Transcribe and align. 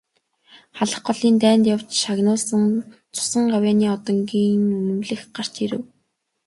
Халх 0.77 0.99
голын 1.07 1.35
дайнд 1.43 1.65
явж 1.75 1.87
шагнуулсан 2.03 2.63
цусан 3.15 3.45
гавьяаны 3.53 3.87
одонгийн 3.95 4.61
нь 4.65 4.75
үнэмлэх 4.79 5.21
гарч 5.35 5.53
ирэв. 5.65 5.83